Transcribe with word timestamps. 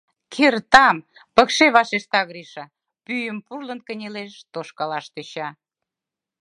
—Кертам,— 0.33 0.97
пыкше 1.35 1.67
вашешта 1.75 2.21
Гриша, 2.29 2.65
пӱйым 3.05 3.37
пурлын 3.45 3.79
кынелеш, 3.87 4.33
тошкалаш 4.53 5.05
тӧча. 5.13 5.47